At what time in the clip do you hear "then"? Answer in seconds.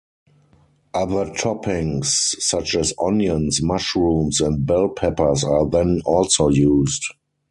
5.69-6.01